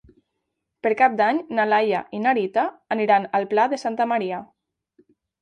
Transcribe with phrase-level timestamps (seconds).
[0.85, 2.65] Per Cap d'Any na Laia i na Rita
[2.97, 4.43] aniran al Pla de Santa Maria.